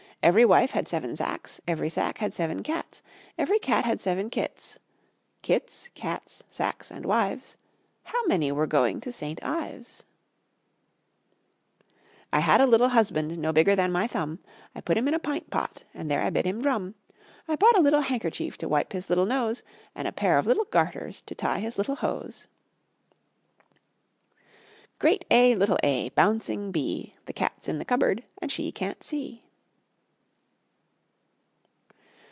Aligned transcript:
Every 0.23 0.45
wife 0.45 0.69
had 0.69 0.87
seven 0.87 1.15
sacks, 1.15 1.59
Every 1.67 1.89
sack 1.89 2.19
had 2.19 2.31
seven 2.31 2.61
cats, 2.61 3.01
Every 3.39 3.57
cat 3.57 3.85
had 3.85 3.99
seven 3.99 4.29
kits. 4.29 4.77
Kits, 5.41 5.89
cats, 5.95 6.43
sacks 6.47 6.91
and 6.91 7.07
wives, 7.07 7.57
How 8.03 8.23
many 8.27 8.51
were 8.51 8.67
going 8.67 9.01
to 9.01 9.11
St. 9.11 9.43
Ives? 9.43 10.03
I 12.31 12.39
had 12.41 12.61
a 12.61 12.67
little 12.67 12.89
husband 12.89 13.39
no 13.39 13.51
bigger 13.51 13.75
than 13.75 13.91
my 13.91 14.05
thumb, 14.05 14.37
I 14.75 14.81
put 14.81 14.95
him 14.95 15.07
in 15.07 15.15
a 15.15 15.19
pint 15.19 15.49
pot, 15.49 15.85
and 15.91 16.11
there 16.11 16.21
I 16.21 16.29
bid 16.29 16.45
him 16.45 16.61
drum; 16.61 16.93
I 17.47 17.55
bought 17.55 17.79
a 17.79 17.81
little 17.81 18.01
handkerchief 18.01 18.59
to 18.59 18.69
wipe 18.69 18.93
his 18.93 19.09
little 19.09 19.25
nose, 19.25 19.63
And 19.95 20.07
a 20.07 20.11
pair 20.11 20.37
of 20.37 20.45
little 20.45 20.65
garters 20.65 21.21
to 21.23 21.33
tie 21.33 21.57
his 21.57 21.79
little 21.79 21.95
hose. 21.95 22.47
Great 24.99 25.25
A, 25.31 25.55
little 25.55 25.79
a, 25.81 26.09
Bouncing 26.09 26.71
B; 26.71 27.15
The 27.25 27.33
cat's 27.33 27.67
in 27.67 27.79
the 27.79 27.85
cupboard, 27.85 28.23
And 28.39 28.51
she 28.51 28.71
can't 28.71 29.03
see. 29.03 29.41